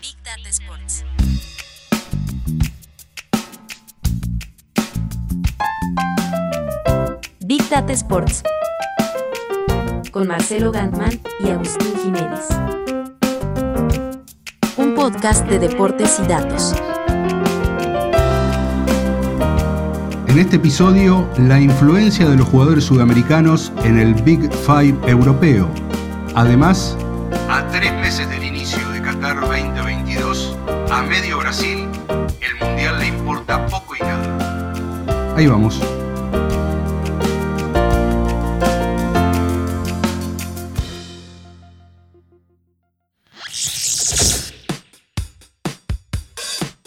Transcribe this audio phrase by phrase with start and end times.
[0.00, 1.04] Big Data Sports.
[7.40, 8.42] Big Data Sports.
[10.12, 12.46] Con Marcelo Gantman y Agustín Jiménez.
[14.76, 16.74] Un podcast de deportes y datos.
[20.28, 25.68] En este episodio, la influencia de los jugadores sudamericanos en el Big Five europeo.
[26.36, 26.96] Además,
[35.36, 35.80] Ahí vamos.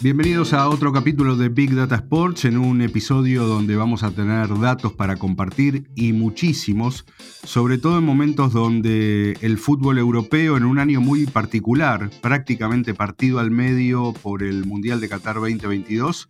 [0.00, 4.48] Bienvenidos a otro capítulo de Big Data Sports, en un episodio donde vamos a tener
[4.58, 7.04] datos para compartir y muchísimos,
[7.44, 13.40] sobre todo en momentos donde el fútbol europeo, en un año muy particular, prácticamente partido
[13.40, 16.28] al medio por el Mundial de Qatar 2022,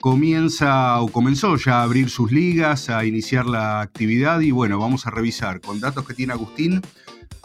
[0.00, 5.06] comienza o comenzó ya a abrir sus ligas, a iniciar la actividad y bueno, vamos
[5.06, 6.82] a revisar con datos que tiene Agustín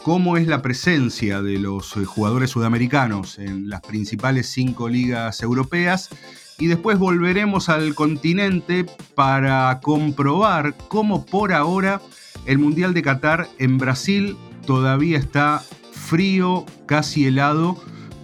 [0.02, 6.10] cómo es la presencia de los eh, jugadores sudamericanos en las principales cinco ligas europeas.
[6.58, 12.00] Y después volveremos al continente para comprobar cómo por ahora
[12.46, 17.82] el Mundial de Qatar en Brasil todavía está frío, casi helado,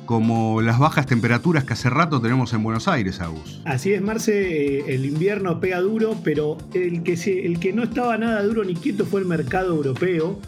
[0.09, 3.61] como las bajas temperaturas que hace rato tenemos en Buenos Aires, Agus.
[3.67, 7.13] Así es, Marce, eh, el invierno pega duro, pero el que,
[7.45, 10.41] el que no estaba nada duro ni quieto fue el mercado europeo.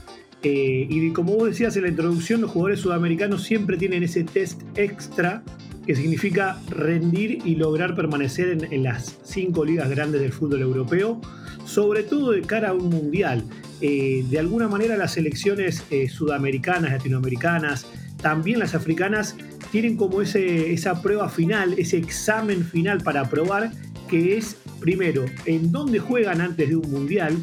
[0.42, 4.62] Eh, y como vos decías en la introducción, los jugadores sudamericanos siempre tienen ese test
[4.77, 5.42] extra
[5.84, 11.20] que significa rendir y lograr permanecer en, las cinco ligas grandes del fútbol europeo,
[11.66, 13.44] sobre todo de cara a un mundial.
[13.83, 17.86] Eh, de alguna manera las selecciones sudamericanas, latinoamericanas,
[18.23, 19.37] también las africanas,
[19.71, 23.72] tienen como ese, esa prueba final, ese examen final para probar,
[24.09, 27.37] que es, primero, en dónde juegan antes de un mundial,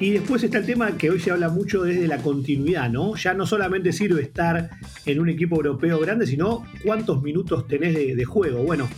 [0.00, 3.14] y después está el tema que hoy se habla mucho desde la continuidad, ¿no?
[3.16, 4.70] Ya no solamente sirve estar
[5.04, 8.62] en un equipo europeo grande, sino cuántos minutos tenés de, juego.
[8.62, 8.88] Bueno,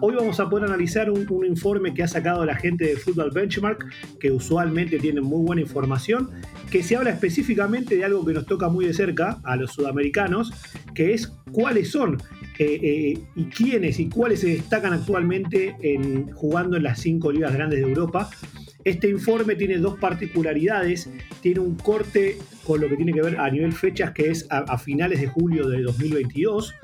[0.00, 3.84] hoy vamos a poder analizar un, informe que ha sacado la gente de Football Benchmark,
[4.20, 6.30] que usualmente tiene muy buena información,
[6.70, 10.52] que se habla específicamente de algo que nos toca muy de cerca a los sudamericanos,
[10.94, 12.22] que es cuáles son
[12.58, 17.52] eh, eh, y quiénes y cuáles se destacan actualmente en, jugando en las cinco ligas
[17.52, 18.30] grandes de Europa.
[18.84, 21.08] Este informe tiene dos particularidades.
[21.40, 24.78] Tiene un corte con lo que tiene que ver a nivel fechas, que es a,
[24.78, 26.74] finales de julio de 2022.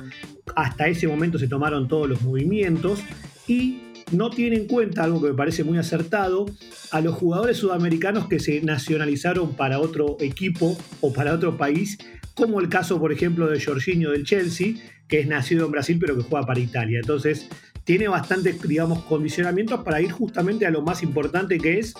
[0.58, 2.98] Hasta ese momento se tomaron todos los movimientos
[3.46, 3.78] y
[4.10, 6.46] no tiene en cuenta algo que me parece muy acertado,
[6.90, 11.96] a los jugadores sudamericanos que se nacionalizaron para otro equipo o para otro país,
[12.34, 14.74] como el caso, por ejemplo, de Jorginho del Chelsea,
[15.06, 16.98] que es nacido en Brasil pero que juega para Italia.
[16.98, 17.46] Entonces,
[17.84, 21.94] tiene bastantes, digamos, condicionamientos para ir justamente a lo más importante que es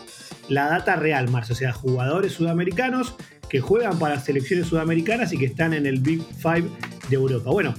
[0.48, 1.52] la data real, Marcio.
[1.52, 3.14] O sea, jugadores sudamericanos
[3.48, 6.64] que juegan para selecciones sudamericanas y que están en el Big Five
[7.08, 7.50] de Europa.
[7.50, 7.74] Bueno,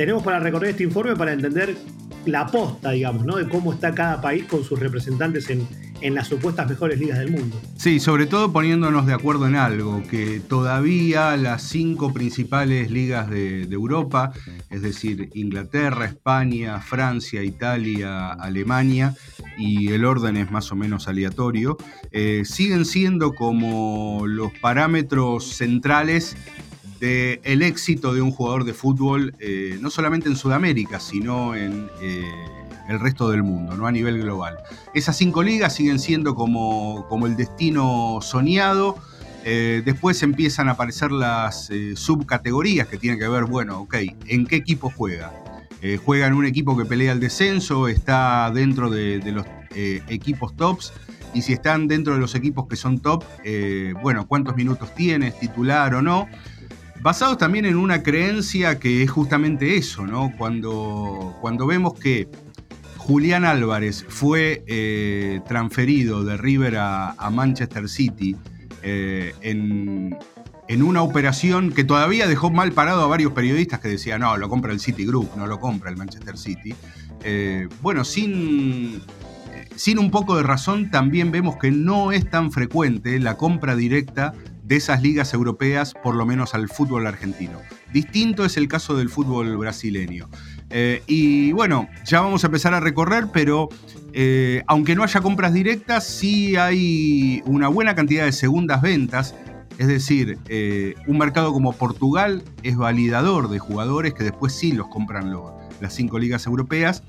[0.00, 1.76] tenemos para recorrer este informe para entender
[2.24, 3.36] la posta, digamos, ¿no?
[3.36, 5.68] De cómo está cada país con sus representantes en,
[6.00, 7.60] en las supuestas mejores ligas del mundo.
[7.76, 13.64] Sí, sobre todo poniéndonos de acuerdo en algo, que todavía las cinco principales ligas de,
[13.64, 14.32] Europa,
[14.70, 19.14] es decir, Inglaterra, España, Francia, Italia, Alemania,
[19.58, 21.76] y el orden es más o menos aleatorio,
[22.10, 26.36] eh, siguen siendo como los parámetros centrales
[27.00, 31.88] del éxito de un jugador de fútbol, eh, no solamente en Sudamérica, sino en...
[32.00, 32.22] Eh,
[32.88, 33.86] el resto del mundo, ¿no?
[33.86, 34.58] a nivel global.
[34.94, 38.96] Esas cinco ligas siguen siendo como, como el destino soñado.
[39.44, 43.94] Eh, después empiezan a aparecer las subcategorías que tienen que ver, bueno, ok,
[44.26, 45.32] ¿en qué equipo juega?
[46.04, 47.86] ¿Juega en un equipo que pelea el descenso?
[47.86, 49.46] ¿Está dentro de, de los
[49.76, 50.92] equipos tops?
[51.32, 53.22] Y si están dentro de los equipos que son top,
[54.02, 55.38] bueno, ¿cuántos minutos tienes?
[55.38, 56.26] ¿Titular o no?
[57.02, 60.32] Basados también en una creencia que es justamente eso, ¿no?
[60.36, 62.28] Cuando, cuando vemos que
[62.98, 68.36] Julián Álvarez fue eh, transferido de River a, Manchester City
[68.82, 70.18] eh, en,
[70.82, 74.72] una operación que todavía dejó mal parado a varios periodistas que decían, no, lo compra
[74.72, 76.74] el City Group, no lo compra el Manchester City.
[77.24, 79.00] Eh, bueno, sin,
[79.74, 84.34] sin un poco de razón también vemos que no es tan frecuente la compra directa
[84.70, 87.58] de esas ligas europeas, por lo menos al fútbol argentino.
[87.92, 90.28] Distinto es el caso del fútbol brasileño.
[90.70, 93.68] Eh, y bueno, ya vamos a empezar a recorrer, pero
[94.12, 99.34] eh, aunque no haya compras directas, sí hay una buena cantidad de segundas ventas.
[99.78, 104.86] Es decir, eh, un mercado como Portugal es validador de jugadores que después sí los
[104.86, 105.36] compran
[105.80, 107.02] las cinco ligas europeas.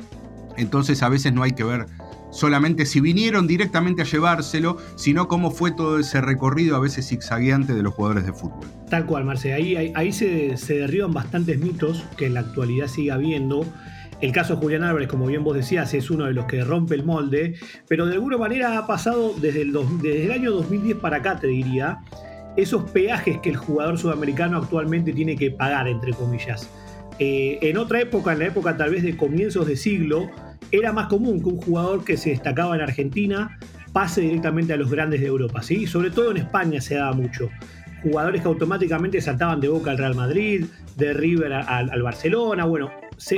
[0.58, 1.86] Entonces a veces no hay que ver
[2.32, 7.74] solamente si vinieron directamente a llevárselo, sino cómo fue todo ese recorrido a veces zigzagueante
[7.74, 8.68] de los jugadores de fútbol.
[8.90, 9.54] Tal cual, Marce.
[9.54, 13.66] Ahí, se, derriban bastantes mitos que en la actualidad sigue habiendo.
[14.22, 16.94] El caso de Julián Álvarez, como bien vos decías, es uno de los que rompe
[16.96, 17.56] el molde,
[17.88, 21.48] pero de alguna manera ha pasado desde el, desde el año 2010 para acá, te
[21.48, 22.00] diría,
[22.56, 26.70] esos peajes que el jugador sudamericano actualmente tiene que pagar, entre comillas.
[27.18, 30.30] Eh, en otra época, en la época tal vez de comienzos de siglo,
[30.72, 33.58] era más común que un jugador que se destacaba en Argentina
[33.94, 35.86] pase directamente a los grandes de Europa, ¿sí?
[35.86, 37.50] Sobre todo en España se daba mucho.
[38.04, 40.66] Jugadores que automáticamente saltaban de Boca al Real Madrid,
[40.98, 42.90] de River al, Barcelona, bueno,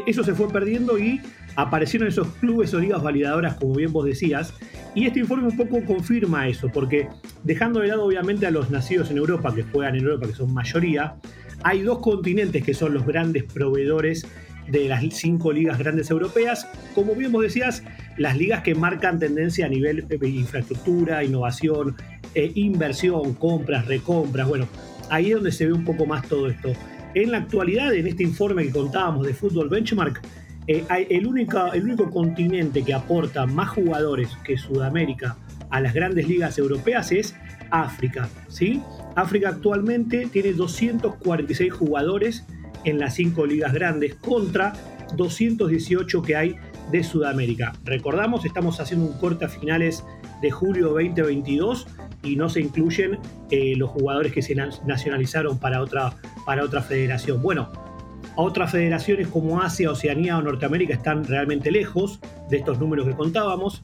[0.06, 1.20] eso se fue perdiendo y
[1.56, 4.54] aparecieron esos clubes o ligas validadoras, como bien vos decías,
[4.96, 7.10] y este informe un poco confirma eso, porque
[7.44, 10.54] dejando de lado obviamente a los nacidos en Europa, que juegan en Europa, que son
[10.54, 11.16] mayoría,
[11.64, 14.26] hay dos continentes que son los grandes proveedores
[14.68, 16.68] de las cinco ligas grandes europeas.
[16.96, 17.84] Como bien vos decías,
[18.18, 21.96] las ligas que marcan tendencia a nivel de infraestructura, innovación,
[22.36, 24.48] eh, inversión, compras, recompras.
[24.48, 24.68] Bueno,
[25.10, 26.74] ahí es donde se ve un poco más todo esto.
[27.14, 30.22] En la actualidad, en este informe que contábamos de Fútbol Benchmark,
[30.68, 35.38] eh, el, único, el único continente que aporta más jugadores que Sudamérica
[35.70, 37.36] a las grandes ligas europeas es
[37.70, 38.30] África.
[38.48, 38.82] ¿sí?
[39.16, 42.46] África actualmente tiene 246 jugadores
[42.86, 44.74] en las cinco ligas grandes contra
[45.16, 46.56] 218 que hay
[46.92, 47.74] de Sudamérica.
[47.84, 50.04] Recordamos, estamos haciendo un corte a finales
[50.42, 51.88] de julio 2022
[52.24, 53.20] y no se incluyen
[53.52, 56.14] eh, los jugadores que se nacionalizaron para otra,
[56.46, 57.42] para otra federación.
[57.42, 57.72] Bueno,
[58.36, 62.20] otras federaciones como Asia, Oceanía o Norteamérica están realmente lejos
[62.50, 63.84] de estos números que contábamos,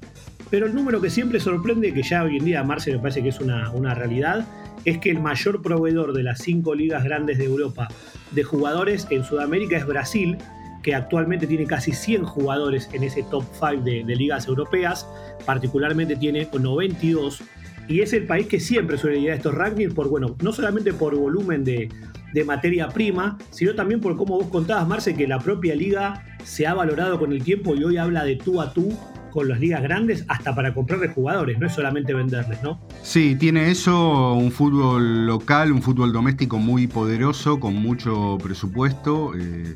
[0.49, 3.29] pero el número que siempre sorprende, que ya hoy en día Marce me parece que
[3.29, 4.47] es una, una realidad,
[4.85, 7.87] es que el mayor proveedor de las cinco ligas grandes de Europa
[8.31, 10.37] de jugadores en Sudamérica es Brasil,
[10.83, 15.07] que actualmente tiene casi 100 jugadores en ese top 5 de, ligas europeas,
[15.45, 17.41] particularmente tiene 92,
[17.87, 20.93] y es el país que siempre suele ir a estos rankings por, bueno, no solamente
[20.93, 21.89] por volumen de,
[22.33, 26.67] de materia prima, sino también por cómo vos contabas, Marce, que la propia liga se
[26.67, 28.97] ha valorado con el tiempo y hoy habla de tú a tú
[29.29, 32.79] con las ligas grandes hasta para comprarle jugadores, no es solamente venderles, ¿no?
[33.01, 39.75] Sí, tiene eso, un fútbol local, un fútbol doméstico muy poderoso, con mucho presupuesto, eh,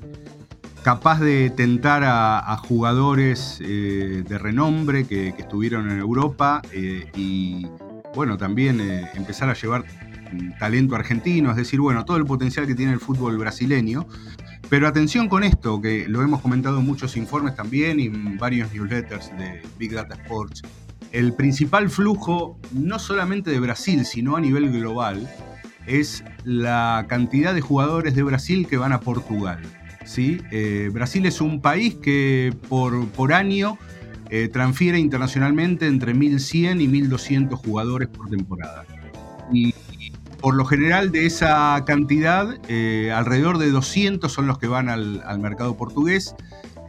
[0.84, 7.68] capaz de tentar a, jugadores eh, de renombre que, estuvieron en Europa eh, y,
[8.16, 8.80] bueno, también
[9.14, 9.86] empezar a llevar
[10.60, 14.08] talento argentino, es decir, bueno, todo el potencial que tiene el fútbol brasileño.
[14.74, 18.74] Pero atención con esto, que lo hemos comentado en muchos informes también y en varios
[18.74, 20.64] newsletters de Big Data Sports.
[21.12, 25.30] El principal flujo, no solamente de Brasil, sino a nivel global,
[25.86, 29.60] es la cantidad de jugadores de Brasil que van a Portugal.
[30.06, 30.42] ¿sí?
[30.50, 33.78] Eh, Brasil es un país que por, por año
[34.32, 38.86] eh, transfiere internacionalmente entre 1.100 y 1.200 jugadores por temporada.
[40.44, 45.40] Por lo general de esa cantidad, eh, alrededor de 200 son los que van al,
[45.40, 46.36] mercado portugués,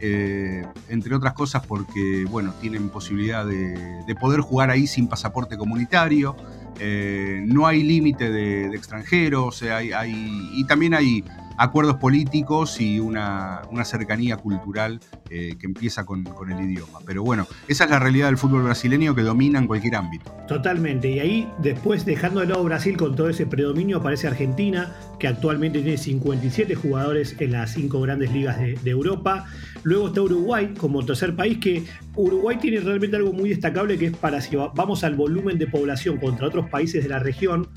[0.01, 6.35] eh, entre otras cosas porque bueno, tienen posibilidad de, poder jugar ahí sin pasaporte comunitario,
[6.81, 11.23] eh, no hay límite de, extranjeros, y también hay
[11.57, 16.99] acuerdos políticos y una, cercanía cultural eh, que empieza con, el idioma.
[17.05, 20.31] Pero bueno, esa es la realidad del fútbol brasileño que domina en cualquier ámbito.
[20.47, 21.09] Totalmente.
[21.09, 25.81] Y ahí, después, dejando de lado Brasil con todo ese predominio, aparece Argentina, que actualmente
[25.81, 29.45] tiene 57 jugadores en las cinco grandes ligas de Europa.
[29.83, 34.17] Luego está Uruguay como tercer país, que Uruguay tiene realmente algo muy destacable que es
[34.17, 37.67] para si vamos al volumen de población contra otros países de la región,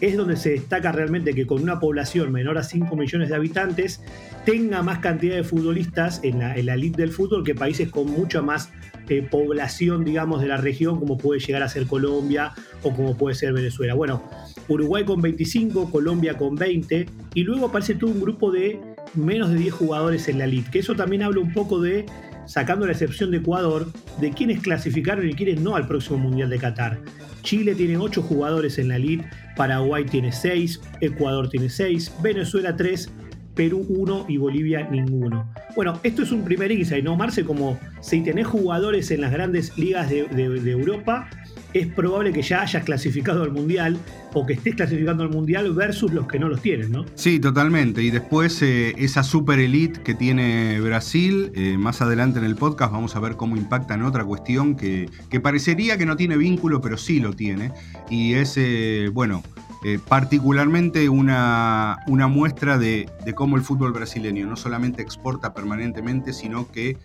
[0.00, 4.02] es donde se destaca realmente que con una población menor a 5 millones de habitantes
[4.44, 8.70] tenga más cantidad de futbolistas en la, elite del fútbol que países con mucha más
[9.08, 13.34] eh, población, digamos, de la región, como puede llegar a ser Colombia o como puede
[13.34, 13.94] ser Venezuela.
[13.94, 14.22] Bueno,
[14.68, 18.80] Uruguay con 25, Colombia con 20, y luego aparece todo un grupo de
[19.14, 22.06] menos de 10 jugadores en la elite, que eso también habla un poco de
[22.46, 23.86] sacando la excepción de Ecuador,
[24.20, 26.98] de quienes clasificaron y quienes no al próximo Mundial de Qatar.
[27.42, 33.10] Chile tiene 8 jugadores en la elite, Paraguay tiene 6, Ecuador tiene 6, Venezuela 3,
[33.54, 35.52] Perú 1 y Bolivia ninguno.
[35.74, 37.44] Bueno, esto es un primer insight, ¿no, Marce?
[37.44, 41.28] Como si tenés jugadores en las grandes ligas de, de Europa,
[41.78, 43.98] es probable que ya hayas clasificado al Mundial
[44.32, 47.04] o que estés clasificando al Mundial versus los que no los tienen, ¿no?
[47.14, 48.02] Sí, totalmente.
[48.02, 52.92] Y después eh, esa super elite que tiene Brasil, eh, más adelante en el podcast
[52.92, 56.80] vamos a ver cómo impacta en otra cuestión que, que parecería que no tiene vínculo,
[56.80, 57.72] pero sí lo tiene.
[58.10, 59.42] Y es, eh, bueno,
[60.08, 66.96] particularmente una, una muestra de, cómo el fútbol brasileño no solamente exporta permanentemente, sino que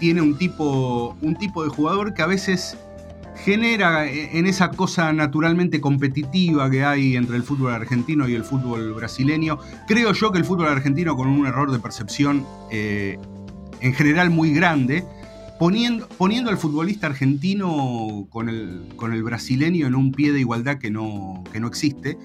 [0.00, 2.76] tiene un tipo, un tipo de jugador que a veces
[3.44, 8.94] genera en esa cosa naturalmente competitiva que hay entre el fútbol argentino y el fútbol
[8.94, 9.58] brasileño.
[9.88, 13.18] Creo yo que el fútbol argentino con un error de percepción eh,
[13.80, 15.04] en general muy grande,
[15.58, 22.18] poniendo, al futbolista argentino con el, brasileño en un pie de igualdad que no, existe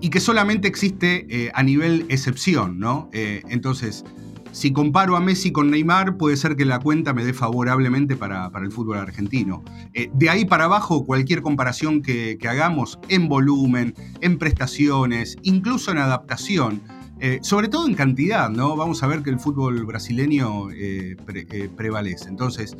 [0.00, 3.10] y que solamente existe eh, a nivel excepción, ¿no?
[3.12, 4.04] Eh, entonces,
[4.52, 8.50] si comparo a Messi con Neymar, puede ser que la cuenta me dé favorablemente para,
[8.62, 9.62] el fútbol argentino.
[9.94, 15.98] Eh, de ahí para abajo, cualquier comparación que, hagamos en volumen, en prestaciones, incluso en
[15.98, 16.82] adaptación,
[17.20, 18.76] eh, sobre todo en cantidad, ¿no?
[18.76, 21.16] Vamos a ver que el fútbol brasileño eh,
[21.76, 22.28] prevalece.
[22.28, 22.76] Entonces,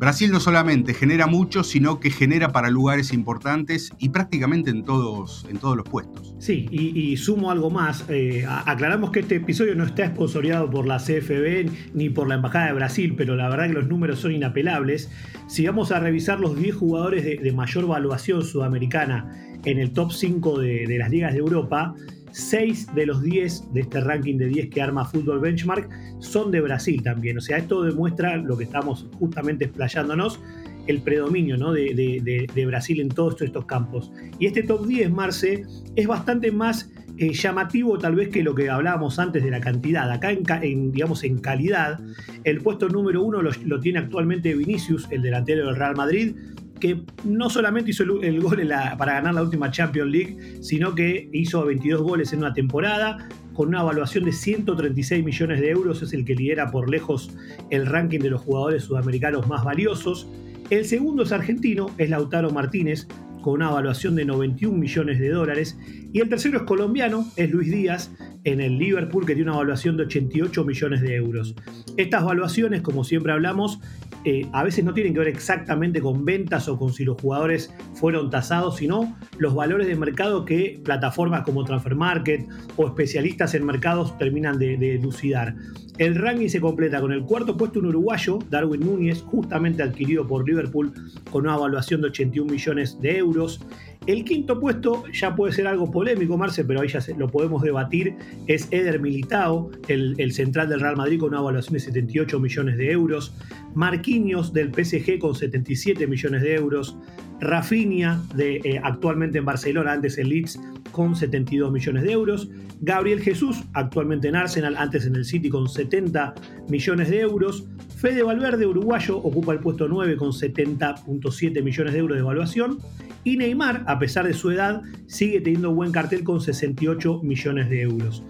[0.00, 5.46] Brasil no solamente genera mucho, sino que genera para lugares importantes y prácticamente en todos,
[5.50, 6.34] en todos los puestos.
[6.38, 8.06] Sí, y, sumo algo más.
[8.08, 12.68] Eh, aclaramos que este episodio no está esponsoreado por la CFB ni por la Embajada
[12.68, 15.10] de Brasil, pero la verdad que los números son inapelables.
[15.48, 19.30] Si vamos a revisar los 10 jugadores de, mayor valuación sudamericana
[19.66, 21.94] en el top 5 de, de las ligas de Europa,
[22.32, 26.60] 6 de los 10 de este ranking de 10 que arma Fútbol Benchmark son de
[26.60, 27.38] Brasil también.
[27.38, 30.40] O sea, esto demuestra lo que estamos justamente explayándonos,
[30.86, 31.72] el predominio ¿no?
[31.72, 34.12] de, Brasil en todos estos campos.
[34.38, 35.64] Y este top 10, Marce,
[35.96, 40.10] es bastante más eh, llamativo tal vez que lo que hablábamos antes de la cantidad.
[40.10, 42.00] Acá en, digamos, en calidad,
[42.44, 46.34] el puesto número uno lo, lo tiene actualmente Vinicius, el delantero del Real Madrid,
[46.80, 48.68] que no solamente hizo el, gol
[48.98, 53.68] para ganar la última Champions League, sino que hizo 22 goles en una temporada, con
[53.68, 57.36] una evaluación de 136 millones de euros, es el que lidera por lejos
[57.70, 60.28] el ranking de los jugadores sudamericanos más valiosos.
[60.70, 63.06] El segundo es argentino, es Lautaro Martínez,
[63.42, 65.78] con una evaluación de 91 millones de dólares.
[66.12, 68.10] Y el tercero es colombiano, es Luis Díaz,
[68.44, 71.54] en el Liverpool, que tiene una evaluación de 88 millones de euros.
[71.96, 73.80] Estas evaluaciones, como siempre hablamos,
[74.24, 77.72] eh, a veces no tienen que ver exactamente con ventas o con si los jugadores
[77.94, 83.64] fueron tasados, sino los valores de mercado que plataformas como Transfer Market o especialistas en
[83.64, 85.54] mercados terminan de, de elucidar.
[85.96, 90.46] El ranking se completa con el cuarto puesto un uruguayo, Darwin Núñez, justamente adquirido por
[90.46, 90.92] Liverpool
[91.30, 93.60] con una evaluación de 81 millones de euros.
[94.06, 98.14] El quinto puesto ya puede ser algo polémico, Marce, pero ahí ya lo podemos debatir.
[98.46, 102.90] Es Eder Militao, el, central del Real Madrid, con una evaluación de 78 millones de
[102.90, 103.34] euros.
[103.74, 106.96] Marquinhos del PSG con 77 millones de euros.
[107.40, 110.60] Rafinha, de, eh, actualmente en Barcelona, antes en Leeds,
[110.92, 112.50] con 72 millones de euros.
[112.80, 116.34] Gabriel Jesús, actualmente en Arsenal, antes en el City, con 70
[116.68, 117.66] millones de euros.
[117.96, 122.78] Fede Valverde, uruguayo, ocupa el puesto 9 con 70.7 millones de euros de evaluación.
[123.24, 127.82] Y Neymar, a pesar de su edad, sigue teniendo buen cartel con 68 millones de
[127.82, 128.24] euros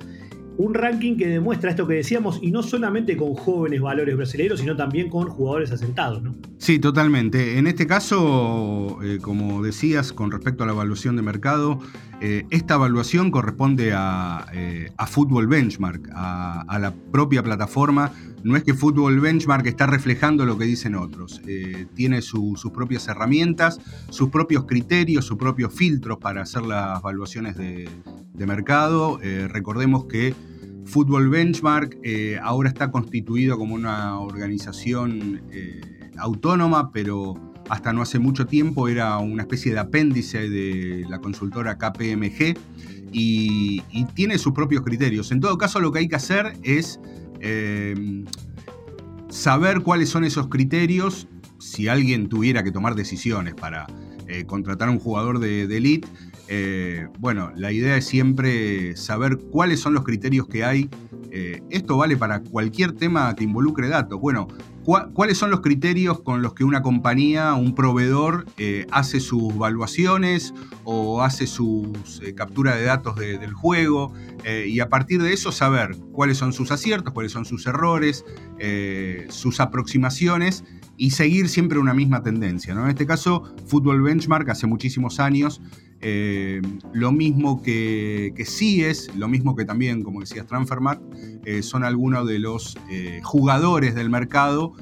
[0.60, 4.76] un ranking que demuestra esto que decíamos, y no solamente con jóvenes valores brasileños, sino
[4.76, 6.34] también con jugadores asentados, ¿no?
[6.58, 7.56] Sí, totalmente.
[7.56, 11.80] En este caso, eh, como decías, con respecto a la evaluación de mercado,
[12.20, 18.12] eh, esta evaluación corresponde a, eh, Football Benchmark, a, la propia plataforma.
[18.44, 21.40] No es que Football Benchmark está reflejando lo que dicen otros.
[21.94, 27.88] tiene sus propias herramientas, sus propios criterios, sus propios filtros para hacer las evaluaciones de,
[28.34, 29.18] de mercado.
[29.48, 30.34] recordemos que
[30.84, 35.80] Fútbol Benchmark eh, ahora está constituido como una organización eh,
[36.18, 37.34] autónoma, pero
[37.68, 42.56] hasta no hace mucho tiempo era una especie de apéndice de la consultora KPMG
[43.12, 43.82] y,
[44.14, 45.30] tiene sus propios criterios.
[45.32, 47.00] En todo caso, lo que hay que hacer es
[47.40, 48.24] eh,
[49.28, 53.86] saber cuáles son esos criterios si alguien tuviera que tomar decisiones para
[54.46, 56.06] contratar a un jugador de, de elite
[56.52, 60.90] eh, bueno, la idea es siempre saber cuáles son los criterios que hay.
[61.30, 64.20] Eh, esto vale para cualquier tema que involucre datos.
[64.20, 64.48] Bueno,
[65.14, 70.52] cuáles son los criterios con los que una compañía, un proveedor, eh, hace sus valuaciones
[70.82, 71.92] o hace su
[72.34, 74.12] captura de datos del juego.
[74.66, 78.24] y a partir de eso saber cuáles son sus aciertos, cuáles son sus errores,
[79.28, 80.64] sus aproximaciones
[80.96, 82.72] y seguir siempre una misma tendencia.
[82.72, 85.60] En este caso, Football Benchmark hace muchísimos años
[86.02, 91.02] eh, lo mismo que, que CIES, lo mismo que también, como decías, Transfermarkt,
[91.44, 94.72] eh, son algunos de los eh, jugadores del mercado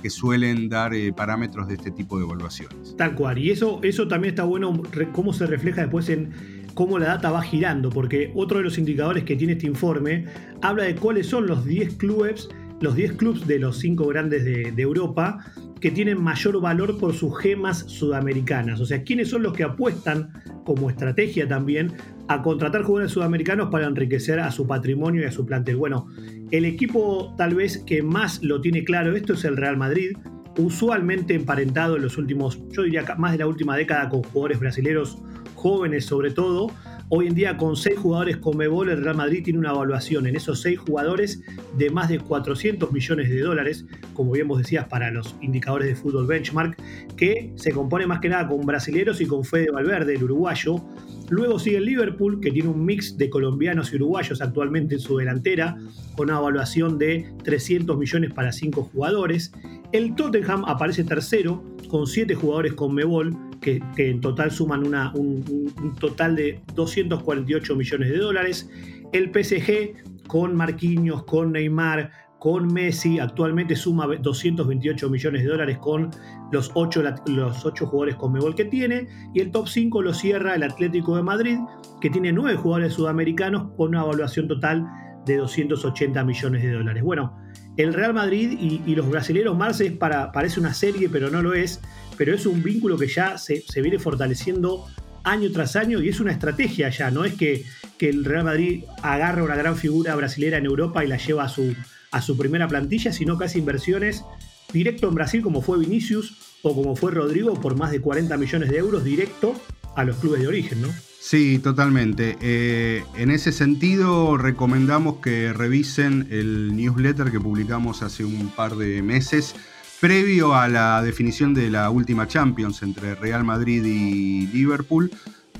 [0.00, 2.96] que suelen dar parámetros de este tipo de evaluaciones.
[2.96, 6.30] Tal cual, y eso, eso también está bueno, cómo se refleja después en
[6.72, 10.24] cómo la data va girando, porque otro de los indicadores que tiene este informe
[10.62, 12.48] habla de cuáles son los 10 clubes
[12.84, 15.44] los 10 clubes de los 5 grandes de, de Europa
[15.80, 18.80] que tienen mayor valor por sus gemas sudamericanas.
[18.80, 20.32] O sea, ¿quiénes son los que apuestan
[20.64, 21.92] como estrategia también
[22.28, 25.76] a contratar jugadores sudamericanos para enriquecer a su patrimonio y a su plantel?
[25.76, 26.06] Bueno,
[26.50, 30.12] el equipo tal vez que más lo tiene claro esto es el Real Madrid,
[30.56, 35.18] usualmente emparentado en los últimos, yo diría más de la última década con jugadores brasileños
[35.54, 36.70] jóvenes sobre todo.
[37.10, 40.36] Hoy en día con seis jugadores con Mebol, el Real Madrid tiene una evaluación en
[40.36, 41.42] esos seis jugadores
[41.76, 43.84] de más de 400 millones de dólares,
[44.14, 46.78] como bien vos decías, para los indicadores de fútbol benchmark,
[47.14, 50.82] que se compone más que nada con brasileños y con Fede Valverde, el uruguayo.
[51.30, 55.16] Luego sigue el Liverpool, que tiene un mix de colombianos y uruguayos actualmente en su
[55.16, 55.76] delantera,
[56.16, 59.52] con una evaluación de 300 millones para cinco jugadores.
[59.92, 65.94] El Tottenham aparece tercero, con siete jugadores con Mebol, que, en total suman un, un,
[65.98, 68.70] total de 248 millones de dólares.
[69.12, 72.10] El PSG con Marquinhos, con Neymar,
[72.44, 76.10] con Messi, actualmente suma 228 millones de dólares con
[76.52, 79.08] los 8, los ocho jugadores con Mebol que tiene.
[79.32, 81.56] Y el top 5 lo cierra el Atlético de Madrid,
[82.02, 84.86] que tiene 9 jugadores sudamericanos con una evaluación total
[85.24, 87.02] de 280 millones de dólares.
[87.02, 87.34] Bueno,
[87.78, 91.80] el Real Madrid y, los brasileños Marce parece una serie, pero no lo es
[92.18, 94.84] pero es un vínculo que ya se, viene fortaleciendo
[95.24, 97.64] año tras año y es una estrategia ya, no es que,
[97.96, 101.48] que, el Real Madrid agarra una gran figura brasilera en Europa y la lleva a
[101.48, 101.74] su,
[102.14, 104.24] a su primera plantilla, sino casi inversiones
[104.72, 108.70] directo en Brasil como fue Vinicius o como fue Rodrigo por más de 40 millones
[108.70, 109.54] de euros directo
[109.96, 110.88] a los clubes de origen, ¿no?
[111.20, 112.36] Sí, totalmente.
[112.40, 119.02] Eh, en ese sentido, recomendamos que revisen el newsletter que publicamos hace un par de
[119.02, 119.54] meses
[120.00, 125.10] previo a la definición de la última Champions entre Real Madrid y Liverpool,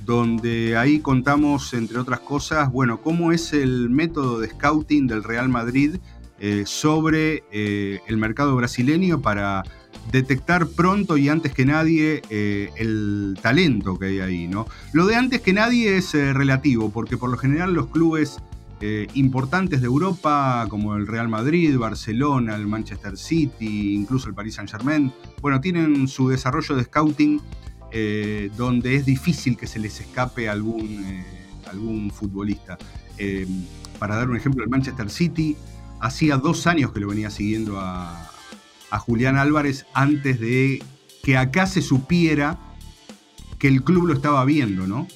[0.05, 5.49] donde ahí contamos, entre otras cosas, bueno, cómo es el método de scouting del Real
[5.49, 5.97] Madrid
[6.47, 9.63] eh, sobre eh, el mercado brasileño para
[10.13, 14.67] detectar pronto y antes que nadie eh, el talento que hay ahí, ¿no?
[14.93, 18.37] Lo de antes que nadie es relativo, porque por lo general los clubes
[19.15, 24.71] importantes de Europa, como el Real Madrid, Barcelona, el Manchester City, incluso el Paris Saint
[24.71, 27.41] Germain, bueno, tienen su desarrollo de scouting
[28.59, 31.25] donde es difícil que se les escape algún,
[31.71, 32.77] algún futbolista.
[33.99, 35.57] para dar un ejemplo, el Manchester City
[36.05, 38.31] hacía dos años que lo venía siguiendo a,
[39.07, 40.81] Julián Álvarez antes de
[41.25, 42.61] que acá se supiera
[43.59, 45.09] que el club lo estaba viendo, ¿no?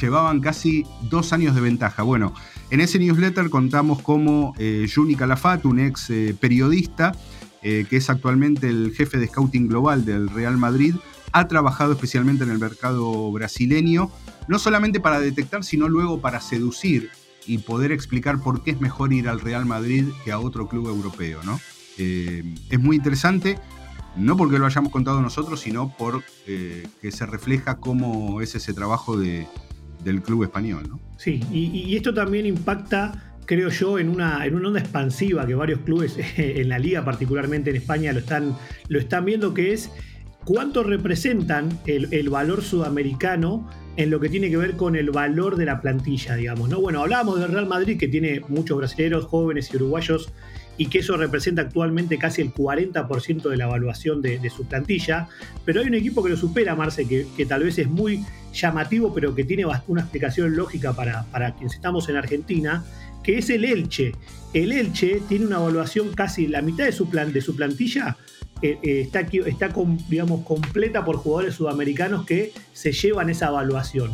[0.00, 2.02] llevaban casi dos años de ventaja.
[2.02, 2.34] Bueno,
[2.70, 7.12] en ese newsletter contamos cómo eh, Juni Calafat, un ex eh, periodista,
[7.62, 10.96] eh, que es actualmente el jefe de scouting global del Real Madrid,
[11.30, 14.10] ha trabajado especialmente en el mercado brasileño,
[14.48, 17.12] no solamente para detectar, sino luego para seducir
[17.46, 20.88] y poder explicar por qué es mejor ir al Real Madrid que a otro club
[20.88, 21.40] europeo.
[21.44, 21.60] ¿no?
[21.96, 23.58] es muy interesante,
[24.16, 29.16] no porque lo hayamos contado nosotros, sino por que se refleja cómo es ese trabajo
[29.16, 29.48] de,
[30.04, 30.84] del club español.
[30.88, 31.00] ¿no?
[31.16, 35.80] Sí, y, esto también impacta creo yo, en una, en una onda expansiva que varios
[35.80, 38.54] clubes en la liga, particularmente en España, lo están,
[38.88, 39.90] lo están viendo, que es
[40.44, 43.68] cuánto representan el, valor sudamericano
[43.98, 46.68] en lo que tiene que ver con el valor de la plantilla, digamos.
[46.68, 46.80] ¿no?
[46.80, 50.32] Bueno, hablábamos del Real Madrid, que tiene muchos brasileños, jóvenes y uruguayos
[50.76, 55.26] y que eso representa actualmente casi el 40% de la evaluación de, su plantilla.
[55.64, 59.34] Pero hay un equipo que lo supera, Marce, que, tal vez es muy llamativo, pero
[59.34, 62.84] que tiene una explicación lógica para, para quienes estamos en Argentina,
[63.24, 64.12] que es el Elche.
[64.54, 68.16] El Elche tiene una evaluación casi la mitad de su, plan, de su plantilla.
[68.60, 69.26] Eh, eh, está,
[70.08, 74.12] digamos, completa por jugadores sudamericanos que se llevan esa evaluación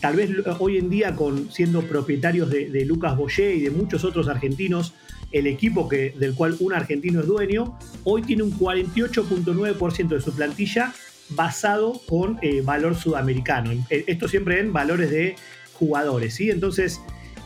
[0.00, 4.28] tal vez hoy en día con siendo propietarios de, Lucas Boyé y de muchos otros
[4.28, 4.94] argentinos
[5.32, 10.32] el equipo que, del cual un argentino es dueño, hoy tiene un 48.9% de su
[10.32, 10.94] plantilla
[11.30, 13.72] basado con eh, valor sudamericano.
[13.90, 15.34] Eh, esto siempre en valores de
[15.72, 16.50] jugadores, ¿sí?
[16.50, 17.00] Entonces,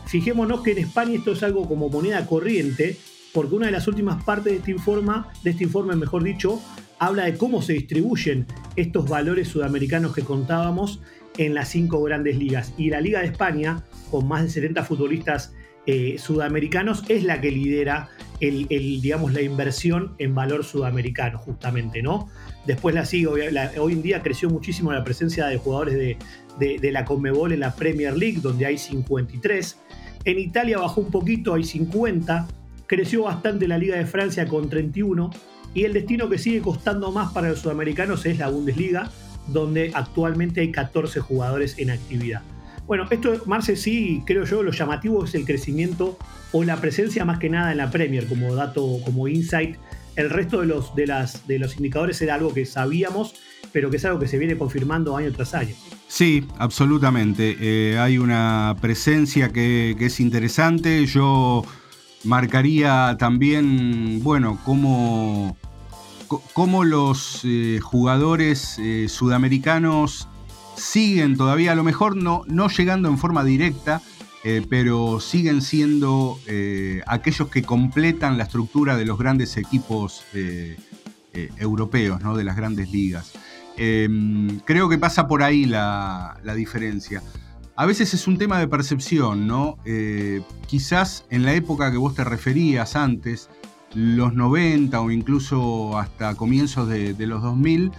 [0.05, 2.97] fijémonos que en España esto es algo como moneda corriente,
[3.33, 6.61] porque una de las últimas partes de este informe, de este informe, mejor dicho,
[6.99, 11.01] habla de cómo se distribuyen estos valores sudamericanos que contábamos
[11.37, 12.73] en las cinco grandes ligas.
[12.77, 15.53] Y la Liga de España, con más de 70 futbolistas
[15.87, 22.27] eh, sudamericanos es la que lidera el, digamos, la inversión en valor sudamericano, justamente, ¿no?
[22.65, 26.17] Después la sigue, hoy en día creció muchísimo la presencia de jugadores de,
[26.79, 29.79] de, la Conmebol en la Premier League, donde hay 53.
[30.25, 32.47] En Italia bajó un poquito, hay 50.
[32.91, 35.31] Creció bastante la Liga de Francia con 31.
[35.73, 39.09] Y el destino que sigue costando más para los sudamericanos es la Bundesliga,
[39.47, 42.41] donde actualmente hay 14 jugadores en actividad.
[42.87, 46.17] Bueno, esto, Marce, sí, creo yo, lo llamativo es el crecimiento
[46.51, 49.77] o la presencia más que nada en la Premier como dato, como insight.
[50.17, 53.35] El resto de los, de las, de los indicadores era algo que sabíamos,
[53.71, 55.75] pero que es algo que se viene confirmando año tras año.
[56.09, 57.55] Sí, absolutamente.
[57.61, 61.05] Eh, hay una presencia que, es interesante.
[61.05, 61.63] Yo
[62.23, 65.57] marcaría también, bueno, cómo,
[66.53, 70.27] cómo los eh, jugadores eh, sudamericanos
[70.75, 74.01] siguen todavía, a lo mejor no, no llegando en forma directa,
[74.71, 76.39] pero siguen siendo
[77.05, 80.23] aquellos que completan la estructura de los grandes equipos
[81.59, 82.35] europeos, ¿no?
[82.35, 83.33] de las grandes ligas.
[83.77, 87.23] Em, creo que pasa por ahí la, diferencia.
[87.75, 89.77] A veces es un tema de percepción, ¿no?
[89.85, 93.49] Eh, quizás en la época que vos te referías antes,
[93.93, 97.91] los 90 o incluso hasta comienzos de, los 2000,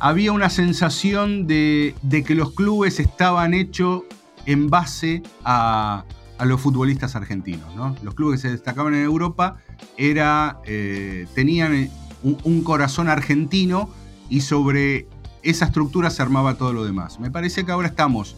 [0.00, 1.94] había una sensación de,
[2.26, 4.02] que los clubes estaban hechos
[4.46, 6.04] en base a,
[6.44, 7.74] los futbolistas argentinos.
[7.74, 7.94] ¿no?
[8.02, 9.58] Los clubes que se destacaban en Europa
[9.96, 11.90] era, eh, tenían
[12.22, 13.88] un corazón argentino
[14.28, 15.06] y sobre
[15.42, 17.20] esa estructura se armaba todo lo demás.
[17.20, 18.36] Me parece que ahora estamos,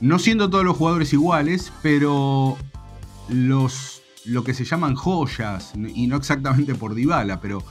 [0.00, 2.56] no siendo todos los jugadores iguales, pero
[3.28, 7.62] los, lo que se llaman joyas, y no exactamente por Dybala, pero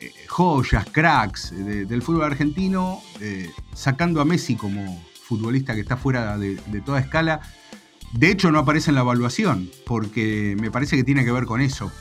[0.00, 6.36] eh, joyas, cracks del fútbol argentino, eh, sacando a Messi como futbolista que está fuera
[6.38, 7.40] de, toda escala,
[8.12, 11.60] de hecho, no aparece en la evaluación, porque me parece que tiene que ver con
[11.60, 11.92] eso,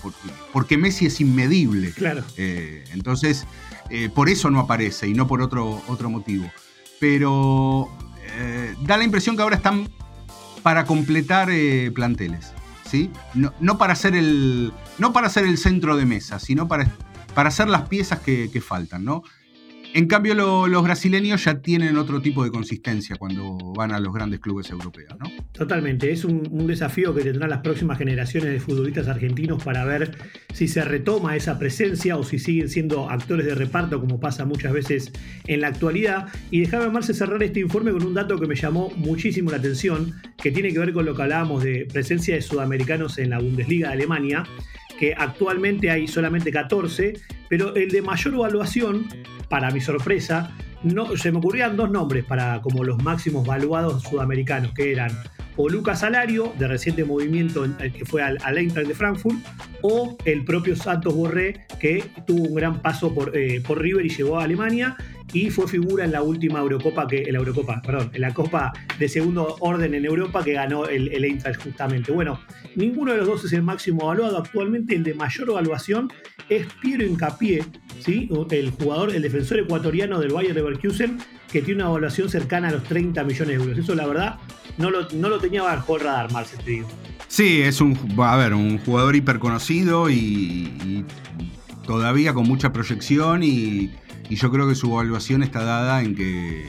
[0.52, 1.92] porque, Messi es inmedible.
[1.92, 2.24] Claro.
[2.36, 3.46] Eh, entonces,
[3.92, 6.50] eh, por eso no aparece y no por otro, otro motivo.
[7.00, 7.90] Pero
[8.34, 9.90] eh, da la impresión que ahora están
[10.64, 12.54] para completar eh, planteles.
[12.86, 13.12] ¿sí?
[13.34, 16.88] No, para ser el, no para el centro de mesa, sino para,
[17.34, 19.06] para hacer las piezas que, que faltan.
[19.06, 19.24] ¿no?
[19.92, 24.40] En cambio, los brasileños ya tienen otro tipo de consistencia cuando van a los grandes
[24.40, 25.26] clubes europeos, ¿no?
[25.52, 30.16] Totalmente, es un, desafío que tendrán las próximas generaciones de futbolistas argentinos para ver
[30.54, 34.74] si se retoma esa presencia o si siguen siendo actores de reparto, como pasa muchas
[34.74, 35.12] veces
[35.48, 36.28] en la actualidad.
[36.52, 40.14] Y déjame, Marce, cerrar este informe con un dato que me llamó muchísimo la atención,
[40.38, 43.88] que tiene que ver con lo que hablábamos de presencia de sudamericanos en la Bundesliga
[43.88, 44.44] de Alemania
[45.00, 47.14] que actualmente hay solamente 14,
[47.48, 49.08] pero el de mayor evaluación,
[49.48, 50.52] para mi sorpresa,
[50.84, 55.12] no, se me ocurrían dos nombres para como los máximos valuados sudamericanos, que eran
[55.62, 59.36] o Lucas Salario, de reciente movimiento que fue al, al Eintracht de Frankfurt,
[59.82, 64.10] o el propio Santos Borré, que tuvo un gran paso por, eh, por River y
[64.10, 64.96] llegó a Alemania
[65.34, 68.72] y fue figura en la última Eurocopa, que, en la Eurocopa, perdón, en la Copa
[68.98, 72.14] de segundo orden en Europa que ganó el, el Eintracht justamente.
[72.14, 72.40] Bueno,
[72.78, 74.38] ninguno de los dos es el máximo evaluado.
[74.38, 76.10] Actualmente el de mayor evaluación
[76.48, 77.66] es Piero Incapié,
[78.00, 78.30] ¿sí?
[78.52, 81.18] el jugador, el defensor ecuatoriano del Bayer Leverkusen,
[81.52, 83.78] que tiene una evaluación cercana a los 30 millones de euros.
[83.78, 84.40] Eso la verdad
[84.78, 86.84] no lo, no lo tenía bajo el radar, Marce, te.
[87.28, 91.06] Sí, es un, a ver, un jugador hiper conocido y,
[91.86, 93.92] todavía con mucha proyección y,
[94.30, 96.68] yo creo que su evaluación está dada en que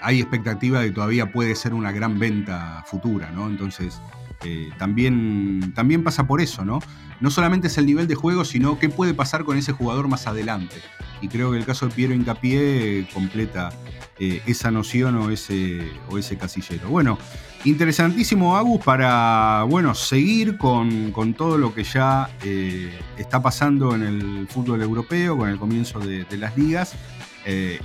[0.00, 3.48] hay expectativa de que todavía puede ser una gran venta futura, ¿no?
[3.48, 4.00] Entonces,
[4.44, 6.80] eh, también, también pasa por eso, ¿no?
[7.20, 10.26] No solamente es el nivel de juego, sino qué puede pasar con ese jugador más
[10.26, 10.76] adelante.
[11.20, 13.70] Y creo que el caso de Piero Incapié completa
[14.18, 16.88] eh, esa noción o ese, o ese casillero.
[16.88, 17.18] Bueno,
[17.64, 24.46] interesantísimo, Agus, para bueno, seguir con, todo lo que ya eh, está pasando en el
[24.48, 26.94] fútbol europeo, con el comienzo de, las ligas.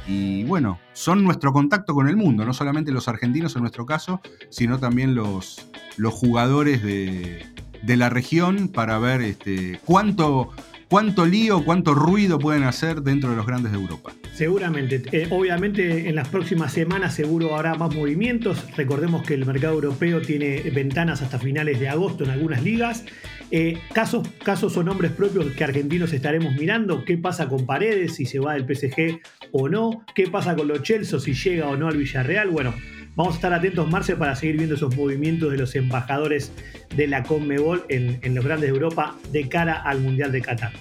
[0.08, 4.22] Y bueno, son nuestro contacto con el mundo, no solamente los argentinos en nuestro caso,
[4.50, 7.46] sino también los, los jugadores de,
[7.86, 10.50] la región para ver este, cuánto,
[10.90, 14.14] cuánto lío, cuánto ruido pueden hacer dentro de los grandes de Europa.
[14.34, 18.64] Seguramente, eh, obviamente en las próximas semanas seguro habrá más movimientos.
[18.76, 23.06] Recordemos que el mercado europeo tiene ventanas hasta finales de agosto en algunas ligas.
[23.52, 27.06] Eh, casos, casos o nombres propios que argentinos estaremos mirando.
[27.06, 29.20] ¿Qué pasa con Paredes, si se va del PSG
[29.52, 30.04] o no?
[30.16, 32.50] ¿Qué pasa con los Chelsea, si llega o no al Villarreal?
[32.50, 32.74] Bueno,
[33.16, 36.52] Vamos a estar atentos, Marce, para seguir viendo esos movimientos de los embajadores
[36.96, 40.74] de la Conmebol en, los grandes de Europa de cara al Mundial de Qatar.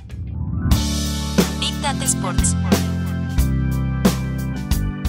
[1.60, 2.56] Big Data Sports.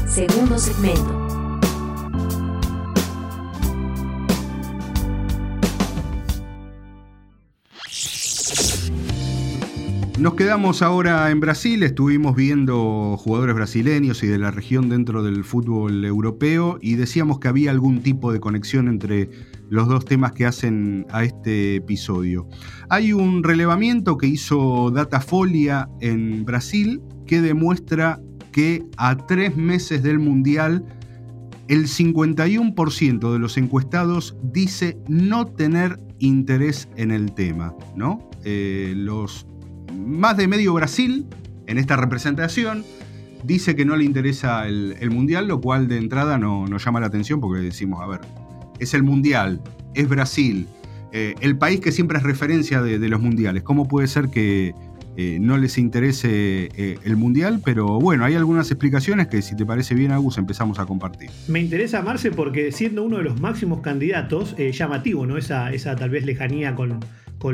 [0.06, 1.25] Segundo segmento.
[10.18, 15.44] Nos quedamos ahora en Brasil, estuvimos viendo jugadores brasileños y de la región dentro del
[15.44, 19.30] fútbol europeo y decíamos que había algún tipo de conexión entre
[19.70, 22.48] los dos temas que hacen a este episodio.
[22.88, 28.22] Hay un relevamiento que hizo Datafolia en Brasil que demuestra
[28.54, 30.86] que a tres meses del Mundial
[31.68, 38.30] el 51% de los encuestados dice no tener interés en el tema, ¿no?
[38.46, 39.46] Eh, los
[39.94, 41.26] más de medio Brasil
[41.68, 42.84] en esta representación
[43.44, 47.08] dice que no le interesa el, Mundial, lo cual de entrada no, nos llama la
[47.08, 48.22] atención porque decimos, a ver,
[48.80, 49.62] es el Mundial,
[49.94, 50.68] es Brasil,
[51.12, 53.64] eh, el país que siempre es referencia de, los Mundiales.
[53.64, 54.74] ¿Cómo puede ser que
[55.16, 57.62] eh, no les interese eh, el Mundial?
[57.64, 61.30] Pero bueno, hay algunas explicaciones que si te parece bien, Agus, empezamos a compartir.
[61.48, 65.38] Me interesa, Marce, porque siendo uno de los máximos candidatos, llamativo, ¿no?
[65.38, 67.00] Esa, tal vez lejanía con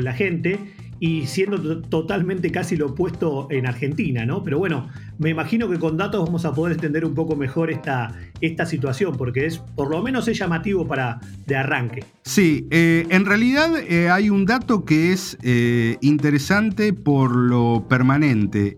[0.04, 0.58] la gente
[1.02, 4.44] y siendo totalmente casi lo opuesto en Argentina, ¿no?
[4.44, 4.88] Pero bueno,
[5.18, 9.16] me imagino que con datos vamos a poder entender un poco mejor esta, esta situación,
[9.16, 12.04] porque es por lo menos es llamativo para de arranque.
[12.22, 18.76] Sí, eh, en realidad eh, hay un dato que es eh, interesante por lo permanente.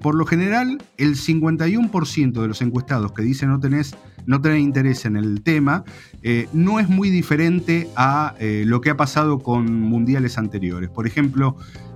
[0.00, 5.04] por lo general, el 51% de los encuestados que dicen no tenés no tener interés
[5.04, 5.84] en el tema,
[6.52, 10.90] no es muy diferente a lo que ha pasado con mundiales anteriores.
[10.90, 11.35] Por ejemplo,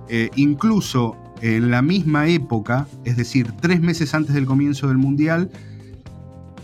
[0.09, 5.49] eh, incluso en la misma época, es decir, tres meses antes del comienzo del mundial,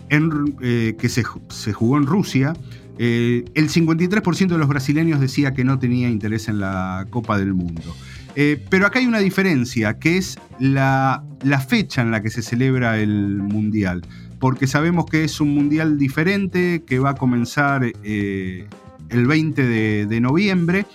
[0.09, 2.53] que se, jugó en Rusia,
[2.97, 7.93] el 53% de los brasileños decía que no tenía interés en la Copa del Mundo.
[8.69, 11.23] pero acá hay una diferencia, que es la,
[11.67, 14.03] fecha en la que se celebra el Mundial
[14.39, 18.67] porque sabemos que es un mundial diferente que va a comenzar eh,
[19.09, 20.85] el 20 de, noviembre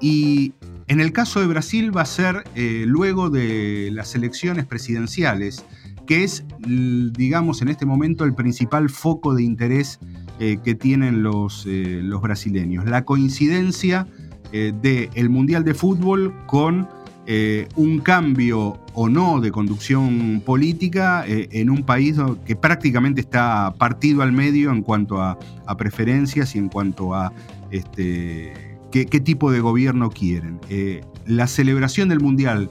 [0.00, 0.52] y
[0.88, 5.64] en el caso de Brasil va a ser eh, luego de las elecciones presidenciales,
[6.06, 9.98] que es, digamos, en este momento el principal foco de interés
[10.40, 12.86] eh, que tienen los, los, brasileños.
[12.86, 14.06] La coincidencia
[14.50, 16.88] del Mundial de Fútbol con
[17.30, 23.74] eh, un cambio o no de conducción política eh, en un país que prácticamente está
[23.76, 25.38] partido al medio en cuanto a,
[25.76, 27.30] preferencias y en cuanto a
[27.70, 28.54] este,
[28.90, 30.60] qué, tipo de gobierno quieren.
[30.68, 32.70] Eh, la celebración del Mundial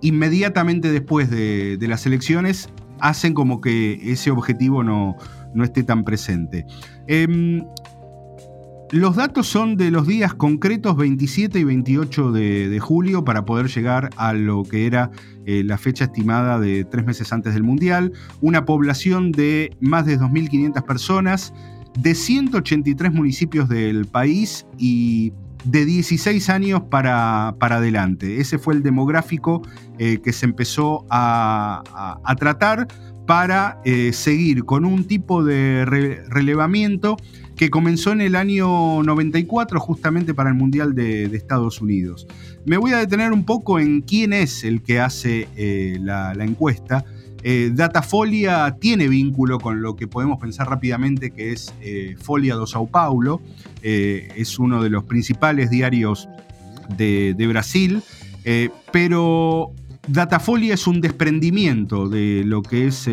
[0.00, 2.68] inmediatamente después de, las elecciones
[3.00, 5.16] hacen como que ese objetivo no,
[5.54, 6.64] no esté tan presente.
[7.06, 7.64] Em,
[8.90, 14.08] los datos son de los días concretos 27 y 28 de, julio para poder llegar
[14.16, 15.10] a lo que era
[15.44, 18.12] eh, la fecha estimada de tres meses antes del Mundial.
[18.40, 21.52] Una población de más de 2.500 personas,
[21.98, 25.32] de 183 municipios del país y
[25.64, 28.40] de 16 años para, para adelante.
[28.40, 29.62] Ese fue el demográfico
[29.98, 31.82] eh, que se empezó a,
[32.38, 32.88] tratar
[33.26, 37.16] para eh, seguir con un tipo de relevamiento
[37.58, 42.26] que comenzó en el año 94 justamente para el Mundial de, Estados Unidos.
[42.64, 47.04] Me voy a detener un poco en quién es el que hace eh, la, encuesta.
[47.42, 52.66] Eh, Datafolia tiene vínculo con lo que podemos pensar rápidamente que es eh, Folia do
[52.66, 53.40] Sao Paulo,
[53.82, 56.28] es uno de los principales diarios
[56.96, 58.02] de, Brasil,
[58.92, 59.72] pero
[60.08, 63.06] Datafolia es un desprendimiento de lo que es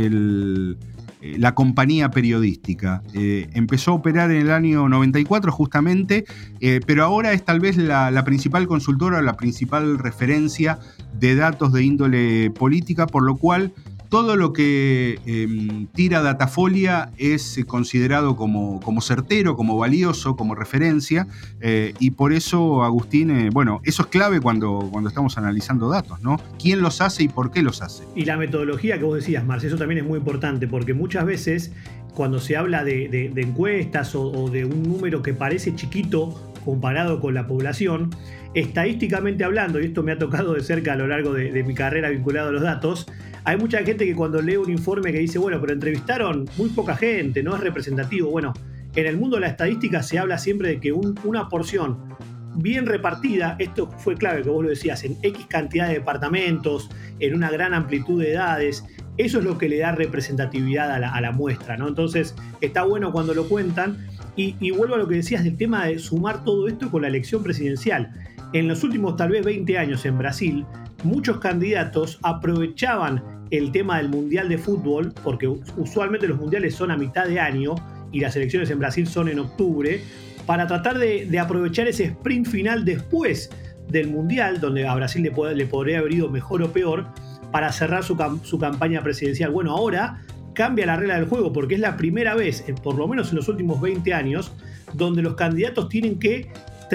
[1.25, 3.01] eh, la compañía periodística.
[3.15, 6.25] Eh, empezó a operar en el año 94 justamente,
[6.59, 10.77] eh, pero ahora es tal vez la, la principal consultora, la principal referencia
[11.17, 13.73] de datos de índole política, por lo cual
[14.09, 20.55] todo lo que em, tira Datafolia es eh, considerado como, como, certero, como valioso, como
[20.55, 21.27] referencia,
[21.61, 26.21] eh, y por eso, Agustín, eh, bueno, eso es clave cuando, cuando estamos analizando datos,
[26.21, 26.39] ¿no?
[26.61, 28.03] ¿Quién los hace y por qué los hace?
[28.15, 31.71] Y la metodología que vos decías, Marce, eso también es muy importante, porque muchas veces
[32.13, 37.47] cuando se habla de, encuestas o de un número que parece chiquito comparado con la
[37.47, 38.09] población,
[38.55, 42.09] estadísticamente hablando, y esto me ha tocado de cerca a lo largo de, mi carrera
[42.09, 43.05] vinculado a los datos,
[43.45, 46.95] hay mucha gente que cuando lee un informe que dice, bueno, pero entrevistaron muy poca
[46.95, 48.31] gente, no es representativo.
[48.31, 48.53] Bueno,
[48.95, 52.15] en el mundo de la estadística se habla siempre de que una porción
[52.55, 57.35] bien repartida, esto fue clave que vos lo decías, en X cantidad de departamentos, en
[57.35, 58.83] una gran amplitud de edades,
[59.17, 61.87] eso es lo que le da representatividad a la, a la muestra, ¿no?
[61.87, 64.07] Entonces, está bueno cuando lo cuentan.
[64.35, 67.07] Y, y, vuelvo a lo que decías del tema de sumar todo esto con la
[67.07, 68.11] elección presidencial.
[68.51, 70.65] En los últimos tal vez 20 años en Brasil,
[71.05, 76.97] muchos candidatos aprovechaban el tema del Mundial de Fútbol, porque usualmente los mundiales son a
[76.97, 77.75] mitad de año
[78.11, 80.01] y las elecciones en Brasil son en octubre,
[80.45, 83.49] para tratar de, aprovechar ese sprint final después
[83.89, 87.07] del Mundial, donde a Brasil le, podría haber ido mejor o peor,
[87.51, 89.51] para cerrar su, su campaña presidencial.
[89.51, 90.21] Bueno, ahora
[90.53, 93.47] cambia la regla del juego porque es la primera vez, por lo menos en los
[93.47, 94.51] últimos 20 años,
[94.93, 96.49] donde los candidatos tienen que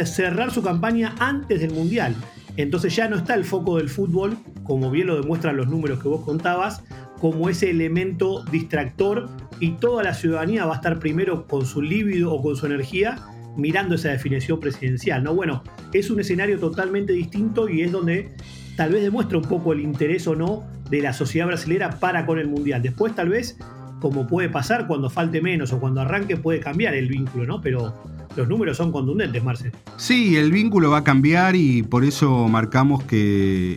[0.04, 2.14] cerrar su campaña antes del Mundial.
[2.56, 6.08] Entonces ya no está el foco del fútbol, como bien lo demuestran los números que
[6.08, 6.82] vos contabas,
[7.20, 9.28] como ese elemento distractor
[9.60, 13.18] y toda la ciudadanía va a estar primero con su líbido o con su energía
[13.56, 15.22] mirando esa definición presidencial.
[15.22, 15.34] ¿no?
[15.34, 18.30] Bueno, es un escenario totalmente distinto y es donde
[18.76, 22.38] tal vez demuestra un poco el interés o no de la sociedad brasileña para con
[22.38, 22.82] el Mundial.
[22.82, 23.58] Después tal vez,
[24.00, 27.60] como puede pasar cuando falte menos o cuando arranque, puede cambiar el vínculo, ¿no?
[27.60, 27.94] Pero
[28.36, 29.72] los números son contundentes, Marcel.
[29.96, 33.76] Sí, el vínculo va a cambiar y por eso marcamos que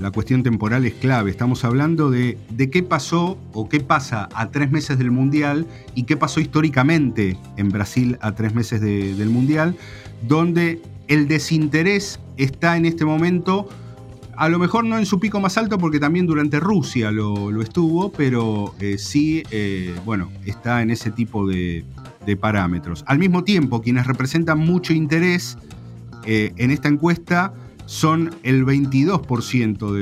[0.00, 1.30] la cuestión temporal es clave.
[1.30, 6.04] Estamos hablando de, de, qué pasó o qué pasa a tres meses del Mundial y
[6.04, 9.76] qué pasó históricamente en Brasil a tres meses del Mundial,
[10.26, 13.68] donde el desinterés está en este momento
[14.38, 18.12] a lo mejor no en su pico más alto porque también durante Rusia lo, estuvo,
[18.12, 21.84] pero eh, sí, eh, bueno, está en ese tipo de,
[22.36, 23.04] parámetros.
[23.06, 25.56] Al mismo tiempo, quienes representan mucho interés
[26.24, 27.52] eh, en esta encuesta
[27.86, 29.92] son el 22%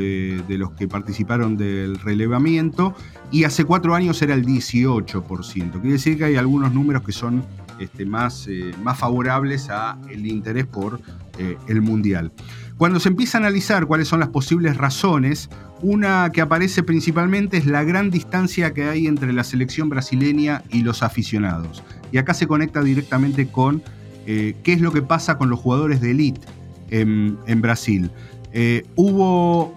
[0.47, 2.95] de, los que participaron del relevamiento
[3.31, 5.71] y hace cuatro años era el 18%.
[5.71, 7.45] Quiere decir que hay algunos números que son
[7.79, 8.49] este, más,
[8.83, 11.01] más favorables al interés por
[11.39, 12.33] el Mundial.
[12.79, 15.49] Cuando se empieza a analizar cuáles son las posibles razones,
[15.81, 20.83] una que aparece principalmente es la gran distancia que hay entre la selección brasileña y
[20.83, 21.83] los aficionados.
[22.13, 23.83] Y acá se conecta directamente con
[24.27, 26.47] eh, qué es lo que pasa con los jugadores de élite
[26.91, 28.11] en, Brasil.
[28.53, 29.75] Eh, hubo,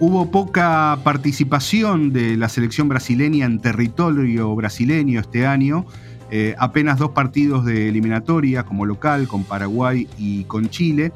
[0.00, 5.84] hubo poca participación de la selección brasileña en territorio brasileño este año.
[6.30, 11.12] Eh, apenas dos partidos de eliminatoria como local con Paraguay y con Chile.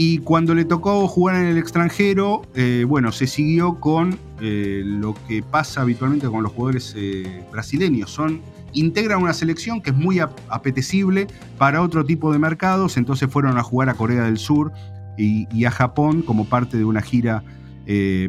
[0.00, 5.16] Y cuando le tocó jugar en el extranjero, eh, bueno, se siguió con eh, lo
[5.26, 8.08] que pasa habitualmente con los jugadores eh, brasileños.
[8.08, 8.40] Son,
[8.72, 11.26] integran una selección que es muy apetecible
[11.58, 14.70] para otro tipo de mercados, entonces fueron a jugar a Corea del Sur
[15.18, 17.42] y, a Japón como parte de una gira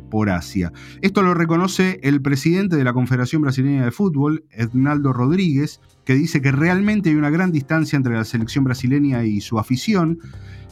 [0.10, 0.72] por Asia.
[1.02, 6.42] Esto lo reconoce el presidente de la Confederación Brasileña de Fútbol, Ednaldo Rodríguez, que dice
[6.42, 10.20] que realmente hay una gran distancia entre la selección brasileña y su afición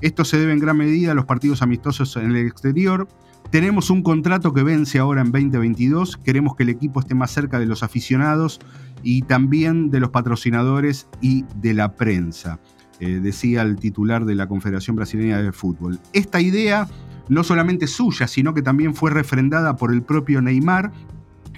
[0.01, 3.07] esto se debe en gran medida a los partidos amistosos en el exterior.
[3.49, 6.17] Tenemos un contrato que vence ahora en 2022.
[6.17, 8.59] Queremos que el equipo esté más cerca de los aficionados
[9.03, 12.59] y también de los patrocinadores y de la prensa,
[12.99, 15.99] eh, decía el titular de la Confederación Brasileña de Fútbol.
[16.13, 16.87] Esta idea
[17.29, 20.91] no solamente suya, sino que también fue refrendada por el propio Neymar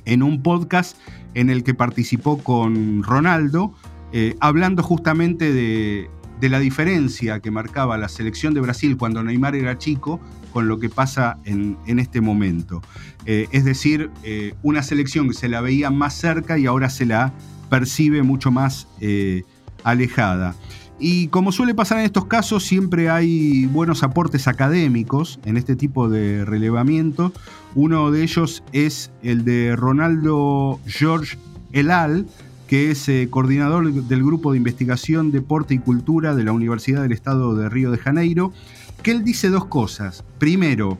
[0.05, 0.97] en un podcast
[1.33, 3.73] en el que participó con Ronaldo,
[4.11, 9.55] eh, hablando justamente de de la diferencia que marcaba la selección de Brasil cuando Neymar
[9.55, 10.19] era chico
[10.53, 12.81] con lo que pasa en, este momento.
[13.25, 17.05] Eh, es decir, eh, una selección que se la veía más cerca y ahora se
[17.05, 17.33] la
[17.69, 19.43] percibe mucho más eh,
[19.83, 20.55] alejada.
[20.99, 26.09] Y como suele pasar en estos casos, siempre hay buenos aportes académicos en este tipo
[26.09, 27.31] de relevamiento.
[27.73, 31.37] Uno de ellos es el de Ronaldo George
[31.71, 32.27] Elal,
[32.69, 37.13] que es eh, coordinador del Grupo de Investigación Deporte y Cultura de la Universidad del
[37.13, 38.53] Estado de Río de Janeiro,
[39.01, 40.23] que él dice dos cosas.
[40.37, 40.99] Primero,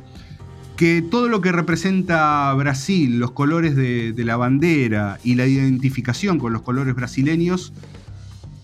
[0.78, 6.54] que todo lo que representa Brasil, los colores de, la bandera y la identificación con
[6.54, 7.72] los colores brasileños,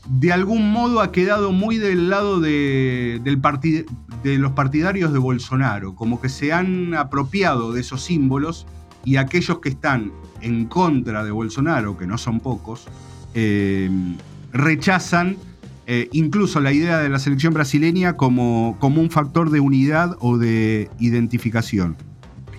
[0.10, 6.20] de algún modo ha quedado muy del lado de, de los partidarios de Bolsonaro, como
[6.20, 8.66] que se han apropiado de esos símbolos
[9.04, 10.12] y aquellos que están
[10.46, 12.88] en contra de Bolsonaro, que no son pocos,
[13.34, 13.90] eh,
[14.54, 15.38] rechazan
[15.88, 20.38] eh, incluso la idea de la selección brasileña como, como un factor de unidad o
[20.38, 21.98] de identificación.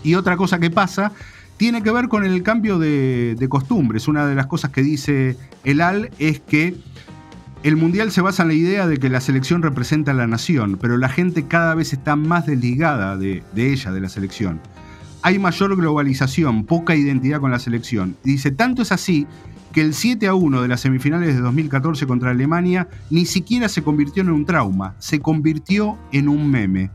[0.02, 1.12] Y otra cosa que pasa
[1.56, 4.08] tiene que ver con el cambio de, costumbres.
[4.08, 6.74] Una de las cosas que dice el AL es que
[7.62, 10.76] el Mundial se basa en la idea de que la selección representa a la nación,
[10.80, 14.60] pero la gente cada vez está más desligada de, de ella, de la selección
[15.26, 18.16] hay mayor globalización, poca identidad con la selección.
[18.22, 19.26] Dice, tanto es así
[19.72, 23.82] que el 7 a 1 de las semifinales de 2014 contra Alemania ni siquiera se
[23.82, 26.92] convirtió en un trauma, se convirtió en un meme.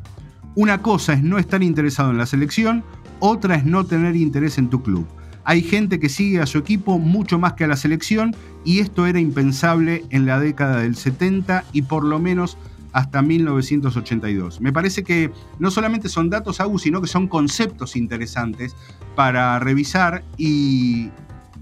[0.55, 2.85] Una cosa es no estar interesado en la selección,
[3.19, 5.05] otra es no tener interés en tu club.
[5.43, 9.07] Hay gente que sigue a su equipo mucho más que a la selección y esto
[9.07, 12.57] era impensable en la década del 70 y por lo menos
[12.93, 14.61] hasta 1982.
[14.61, 18.75] Me parece que no solamente son datos agudos, sino que son conceptos interesantes
[19.15, 21.09] para revisar y,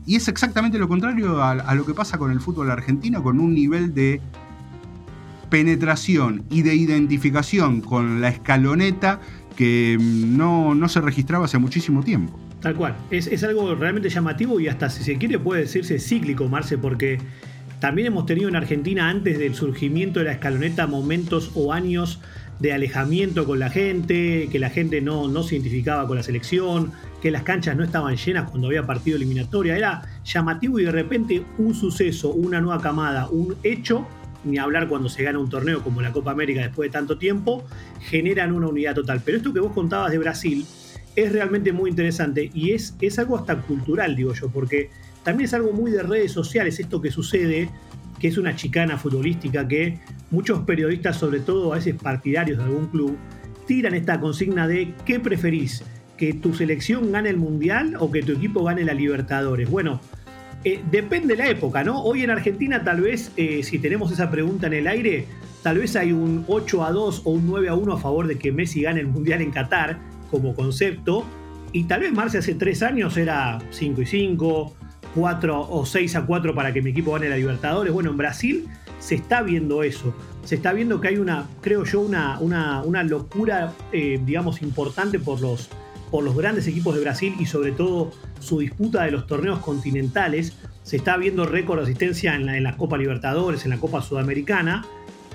[0.07, 3.93] es exactamente lo contrario a, lo que pasa con el fútbol argentino, con un nivel
[3.93, 4.19] de
[5.51, 9.19] penetración y de identificación con la escaloneta
[9.55, 12.39] que no, se registraba hace muchísimo tiempo.
[12.59, 16.49] Tal cual, es, es algo realmente llamativo y hasta si se quiere puede decirse cíclico,
[16.49, 17.19] Marce, porque
[17.79, 22.19] también hemos tenido en Argentina, antes del surgimiento de la escaloneta, momentos o años
[22.59, 26.91] de alejamiento con la gente, que la gente no, no se identificaba con la selección,
[27.21, 29.77] que las canchas no estaban llenas cuando había partido eliminatoria.
[29.77, 34.05] Era llamativo y de repente un suceso, una nueva camada, un hecho,
[34.43, 37.65] ni hablar cuando se gana un torneo como la Copa América después de tanto tiempo,
[38.01, 39.21] generan una unidad total.
[39.23, 40.65] Pero esto que vos contabas de Brasil
[41.15, 44.89] es realmente muy interesante y es, es algo hasta cultural, digo yo, porque
[45.23, 47.69] también es algo muy de redes sociales esto que sucede,
[48.19, 49.99] que es una chicana futbolística que
[50.31, 53.17] muchos periodistas, sobre todo a veces partidarios de algún club,
[53.65, 55.83] tiran esta consigna de ¿qué preferís?
[56.17, 59.69] ¿Que tu selección gane el Mundial o que tu equipo gane la Libertadores?
[59.69, 60.01] Bueno,
[60.63, 62.01] eh, depende de la época, ¿no?
[62.01, 65.25] Hoy en Argentina tal vez, eh, si tenemos esa pregunta en el aire,
[65.63, 68.37] tal vez hay un 8 a 2 o un 9 a 1 a favor de
[68.37, 69.99] que Messi gane el Mundial en Qatar
[70.29, 71.25] como concepto.
[71.71, 74.75] Y tal vez Marce hace 3 años era 5 y 5,
[75.15, 77.93] 4 o 6 a 4 para que mi equipo gane la Libertadores.
[77.93, 78.67] Bueno, en Brasil
[78.99, 80.13] se está viendo eso.
[80.43, 85.41] Se está viendo que hay una, creo yo, una, una, locura, eh, digamos, importante por
[85.41, 85.69] los
[86.11, 90.53] por los grandes equipos de Brasil y sobre todo su disputa de los torneos continentales.
[90.83, 94.85] Se está viendo récord de asistencia en la, Copa Libertadores, en la Copa Sudamericana.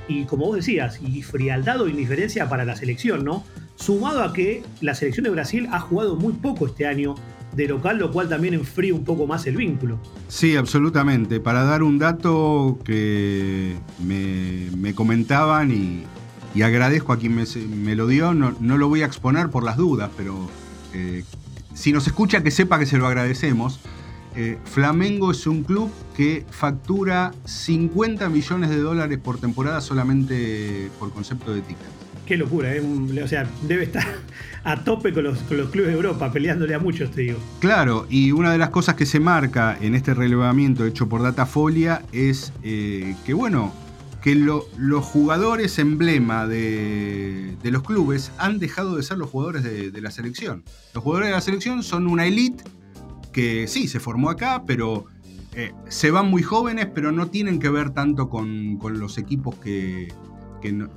[0.09, 3.45] Y como vos decías, y frialdad o indiferencia para la selección, ¿no?
[3.77, 7.14] Sumado a que la selección de Brasil ha jugado muy poco este año
[7.55, 9.98] de local, lo cual también enfría un poco más el vínculo.
[10.28, 11.40] Sí, absolutamente.
[11.40, 16.05] Para dar un dato que me, comentaban y,
[16.62, 20.11] agradezco a quien me, lo dio, no, no, lo voy a exponer por las dudas,
[20.16, 20.48] pero
[20.92, 21.24] eh,
[21.74, 23.80] si nos escucha, que sepa que se lo agradecemos.
[24.36, 31.12] Eh, Flamengo es un club que factura 50 millones de dólares por temporada solamente por
[31.12, 32.03] concepto de tickets.
[32.27, 32.81] Qué locura, ¿eh?
[33.22, 34.05] o sea, debe estar
[34.64, 37.39] a tope con los, clubes de Europa, peleándole a muchos, te digo.
[37.61, 42.03] Claro, y una de las cosas que se marca en este relevamiento hecho por Datafolia
[42.12, 43.72] es que, bueno,
[44.25, 50.11] que los jugadores emblema de, los clubes han dejado de ser los jugadores de, la
[50.11, 50.64] selección.
[50.95, 52.64] Los jugadores de la selección son una elite
[53.33, 55.05] que sí, se formó acá, pero
[55.53, 60.09] eh, se van muy jóvenes, pero no tienen que ver tanto con, los equipos que,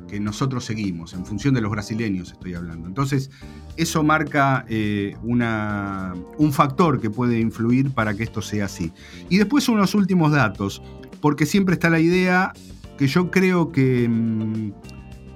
[0.08, 2.88] que, nosotros seguimos, en función de los brasileños estoy hablando.
[2.88, 3.30] Entonces,
[3.76, 8.94] eso marca eh, un factor que puede influir para que esto sea así.
[9.30, 10.82] Y después unos últimos datos,
[11.20, 12.54] porque siempre está la idea
[12.98, 14.72] que yo creo mm,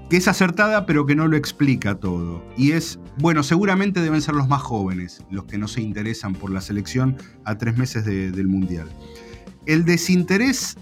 [0.09, 2.41] que, es acertada, pero que no lo explica todo.
[2.57, 6.51] Y es, bueno, seguramente deben ser los más jóvenes los que no se interesan por
[6.51, 8.87] la selección a tres meses del Mundial.
[9.65, 10.77] El desinterés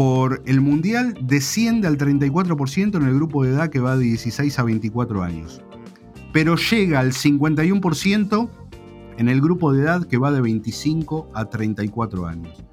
[0.00, 4.58] por el Mundial desciende al 34% en el grupo de edad que va de 16
[4.58, 5.60] a 24 años,
[6.32, 8.48] pero llega al 51%
[9.18, 12.64] en el grupo de edad que va de 25 a 34 años.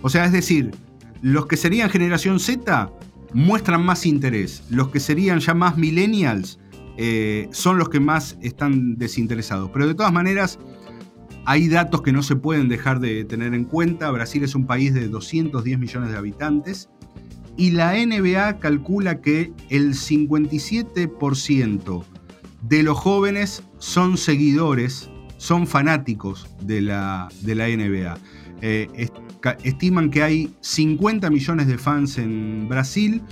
[0.00, 0.76] O sea, es decir,
[1.22, 2.92] los que serían generación Z
[3.34, 4.62] muestran más interés.
[4.70, 6.60] Los que serían ya más millennials
[6.98, 9.70] eh, son los que más están desinteresados.
[9.72, 10.60] Pero de todas maneras,
[11.46, 14.10] hay datos que no se pueden dejar de tener en cuenta.
[14.10, 16.90] Brasil es un país de 210 millones de habitantes
[17.56, 22.04] y la NBA calcula que el 57%
[22.62, 28.18] de los jóvenes son seguidores, son fanáticos de la, de la NBA.
[28.60, 29.08] Eh,
[29.62, 33.22] estiman que hay 50 millones de fans en Brasil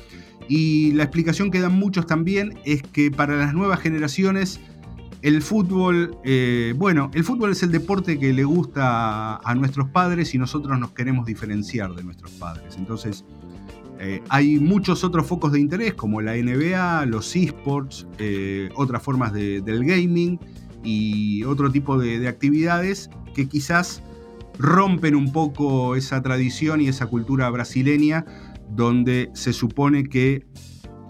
[0.48, 4.60] y la explicación que dan muchos también es que para las nuevas generaciones
[5.24, 10.34] el fútbol, eh, bueno, el fútbol es el deporte que le gusta a, nuestros padres
[10.34, 12.76] y nosotros nos queremos diferenciar de nuestros padres.
[12.76, 13.24] Entonces,
[13.98, 19.32] eh, hay muchos otros focos de interés como la NBA, los esports, eh, otras formas
[19.32, 20.38] del gaming
[20.82, 24.02] y otro tipo de actividades que quizás
[24.58, 28.26] rompen un poco esa tradición y esa cultura brasileña
[28.68, 30.44] donde se supone que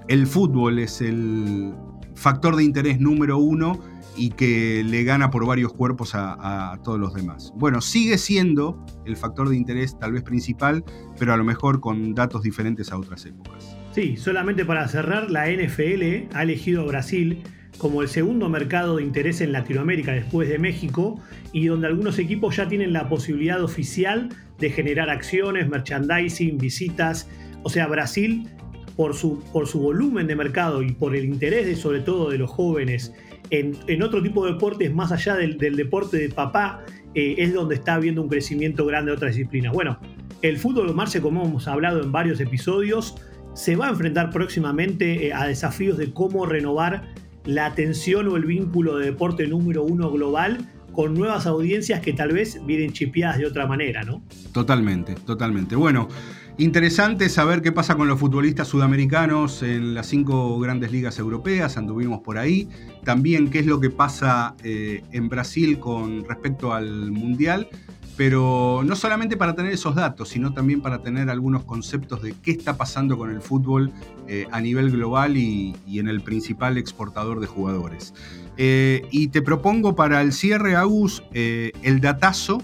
[0.06, 1.74] el fútbol es el
[2.14, 7.14] factor de interés número uno y que le gana por varios cuerpos a, todos los
[7.14, 7.52] demás.
[7.56, 10.84] Bueno, sigue siendo el factor de interés tal vez principal,
[11.18, 13.76] pero a lo mejor con datos diferentes a otras épocas.
[13.92, 17.42] Sí, solamente para cerrar, la NFL ha elegido a Brasil
[17.78, 21.20] como el segundo mercado de interés en Latinoamérica después de México
[21.52, 27.28] y donde algunos equipos ya tienen la posibilidad oficial de generar acciones, merchandising, visitas.
[27.62, 28.48] O sea, Brasil,
[28.96, 32.38] por su, por su volumen de mercado y por el interés de, sobre todo de
[32.38, 33.12] los jóvenes
[33.50, 36.84] en, otro tipo de deportes más allá del, deporte de papá,
[37.14, 39.72] eh, es donde está habiendo un crecimiento grande de otras disciplinas.
[39.72, 39.98] Bueno,
[40.42, 43.16] el fútbol, Marce, como hemos hablado en varios episodios,
[43.54, 47.14] se va a enfrentar próximamente eh, a desafíos de cómo renovar
[47.44, 50.58] la atención o el vínculo de deporte número uno global
[50.92, 54.22] con nuevas audiencias que tal vez vienen chipeadas de otra manera, ¿no?
[54.52, 55.76] Totalmente, totalmente.
[55.76, 56.08] Bueno,
[56.56, 62.20] Interesante saber qué pasa con los futbolistas sudamericanos en las cinco grandes ligas europeas, anduvimos
[62.20, 62.68] por ahí.
[63.02, 67.68] También qué es lo que pasa eh, en Brasil con respecto al Mundial
[68.16, 72.52] pero no solamente para tener esos datos, sino también para tener algunos conceptos de qué
[72.52, 73.92] está pasando con el fútbol
[74.28, 78.14] eh, a nivel global y, en el principal exportador de jugadores.
[78.56, 82.62] Eh, y te propongo para el cierre, Agus, eh, el datazo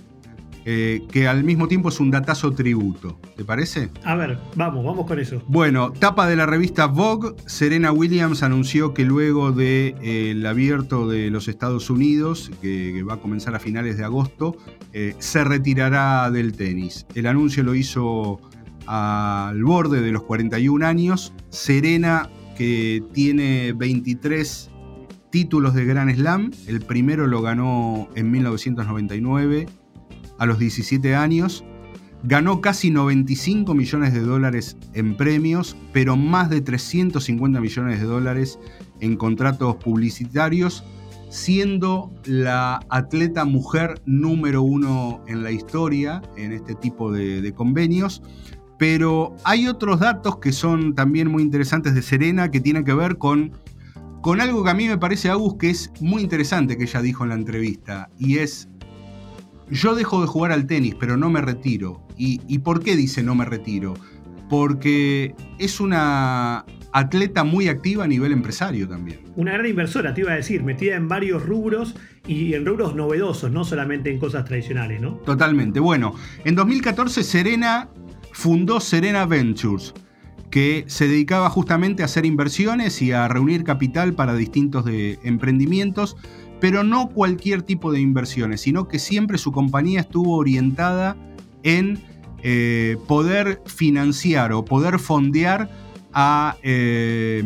[0.73, 3.19] eh, que al mismo tiempo es un datazo tributo.
[3.37, 3.91] ¿Te parece?
[4.05, 5.43] A ver, vamos, vamos con eso.
[5.49, 11.29] Bueno, tapa de la revista Vogue, Serena Williams anunció que luego del eh, abierto de
[11.29, 14.57] los Estados Unidos, que, va a comenzar a finales de agosto,
[14.93, 17.05] eh, se retirará del tenis.
[17.17, 18.41] El anuncio lo hizo
[18.87, 21.33] al borde de los 41 años.
[21.49, 24.71] Serena, que tiene 23
[25.31, 29.67] títulos de Grand Slam, el primero lo ganó en 1999
[30.41, 31.65] a los 17 años.
[32.25, 38.59] Ganó casi 95 millones de dólares en premios, pero más de 350 millones de dólares
[39.01, 40.85] en contratos publicitarios,
[41.31, 48.23] siendo la atleta mujer número uno en la historia en este tipo de, convenios.
[48.79, 53.19] Pero hay otros datos que son también muy interesantes de Serena que tienen que ver
[53.19, 53.53] con,
[54.23, 57.25] con algo que a mí me parece, Agus, que es muy interesante que ella dijo
[57.25, 58.70] en la entrevista, y es
[59.71, 62.07] yo dejo de jugar al tenis, pero no me retiro.
[62.17, 63.95] ¿Y, por qué dice no me retiro?
[64.49, 69.21] Porque es una atleta muy activa a nivel empresario también.
[69.37, 71.95] Una gran inversora, te iba a decir, metida en varios rubros
[72.27, 75.13] y en rubros novedosos, no solamente en cosas tradicionales, ¿no?
[75.19, 75.81] Totalmente.
[75.81, 76.15] Bueno,
[76.45, 77.89] en 2014 Serena
[78.33, 79.95] fundó Serena Ventures,
[80.51, 86.17] que se dedicaba justamente a hacer inversiones y a reunir capital para distintos de emprendimientos
[86.61, 91.17] pero no cualquier tipo de inversiones, sino que siempre su compañía estuvo orientada
[91.63, 91.99] en
[92.43, 95.71] eh, poder financiar o poder fondear
[96.13, 97.43] a, eh,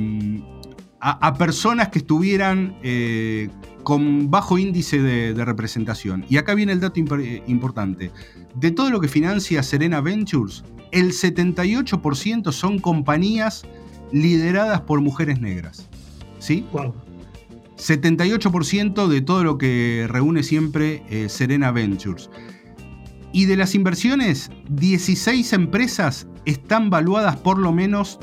[1.00, 3.48] a, personas que estuvieran eh,
[3.82, 6.24] con bajo índice de, representación.
[6.28, 7.00] Y acá viene el dato
[7.46, 8.10] importante.
[8.54, 13.66] De todo lo que financia Serena Ventures, el 78% son compañías
[14.12, 15.88] lideradas por mujeres negras.
[16.38, 16.64] ¿Sí?
[17.76, 22.30] 78% de todo lo que reúne siempre eh, Serena Ventures.
[23.32, 28.20] Y de las inversiones, 16 empresas están valuadas por lo menos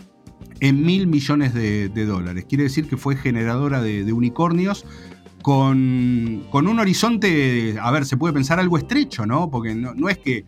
[0.62, 2.46] en mil millones de, dólares.
[2.48, 4.86] Quiere decir que fue generadora de, unicornios
[5.42, 9.50] con, un horizonte, a ver, se puede pensar algo estrecho, ¿no?
[9.50, 10.46] Porque no, es que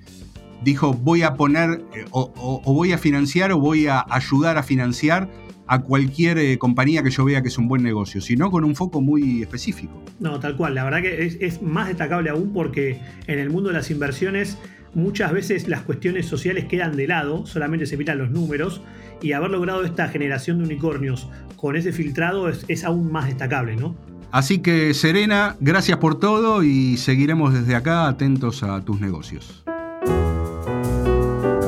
[0.64, 5.30] dijo voy a poner eh, o voy a financiar o voy a ayudar a financiar
[5.68, 8.76] a cualquier eh, compañía que yo vea que es un buen negocio, sino con un
[8.76, 10.04] foco muy específico.
[10.20, 10.76] No, tal cual.
[10.76, 14.58] La verdad que es, más destacable aún porque en el mundo de las inversiones
[14.94, 18.82] muchas veces las cuestiones sociales quedan de lado, solamente se miran los números
[19.22, 23.76] y haber logrado esta generación de unicornios con ese filtrado es, es aún más destacable,
[23.76, 23.96] ¿no?
[24.32, 29.64] Así que Serena, gracias por todo y seguiremos desde acá atentos a tus negocios.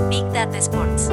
[0.10, 1.12] Big Data Sports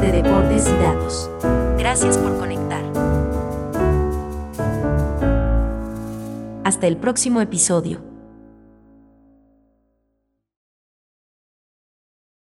[0.00, 1.30] de deportes y datos.
[1.78, 2.82] Gracias por conectar.
[6.64, 8.00] Hasta el próximo episodio.